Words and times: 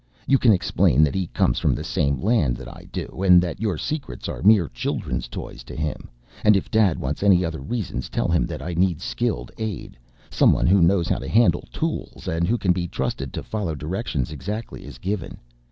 You 0.25 0.39
can 0.39 0.51
explain 0.51 1.03
that 1.03 1.13
he 1.13 1.27
comes 1.27 1.59
from 1.59 1.75
the 1.75 1.83
same 1.83 2.19
land 2.19 2.55
that 2.57 2.67
I 2.67 2.87
do, 2.91 3.21
and 3.21 3.39
that 3.43 3.59
your 3.61 3.77
secrets 3.77 4.27
are 4.27 4.41
mere 4.41 4.67
children's 4.67 5.27
toys 5.27 5.63
to 5.65 5.75
him. 5.75 6.09
And 6.43 6.57
if 6.57 6.71
dad 6.71 6.97
wants 6.97 7.21
any 7.21 7.45
other 7.45 7.61
reasons 7.61 8.09
tell 8.09 8.27
him 8.27 8.47
that 8.47 8.63
I 8.63 8.73
need 8.73 8.99
skilled 8.99 9.51
aid, 9.59 9.99
someone 10.31 10.65
who 10.65 10.81
knows 10.81 11.07
how 11.07 11.19
to 11.19 11.27
handle 11.27 11.65
tools 11.71 12.27
and 12.27 12.47
who 12.47 12.57
can 12.57 12.71
be 12.71 12.87
trusted 12.87 13.31
to 13.33 13.43
follow 13.43 13.75
directions 13.75 14.31
exactly 14.31 14.85
as 14.85 14.97
given. 14.97 15.37